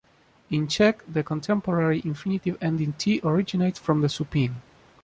[0.49, 4.55] In Czech, the contemporary infinitive ending "-t" originates from the supine.